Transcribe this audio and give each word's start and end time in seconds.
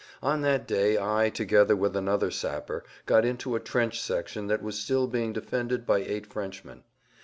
On 0.23 0.41
that 0.41 0.67
day 0.67 0.97
I, 0.97 1.29
together 1.29 1.75
with 1.75 1.95
another 1.95 2.31
sapper, 2.31 2.83
got 3.05 3.23
into 3.23 3.55
a 3.55 3.59
trench 3.59 4.01
section 4.01 4.47
that 4.47 4.63
was 4.63 4.79
still 4.79 5.05
being 5.05 5.31
defended 5.31 5.85
by 5.85 5.99
eight 5.99 6.25
Frenchmen. 6.25 6.81